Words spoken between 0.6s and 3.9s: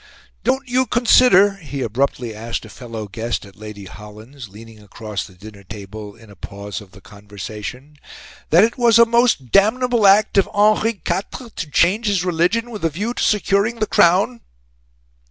you consider," he abruptly asked a fellow guest at Lady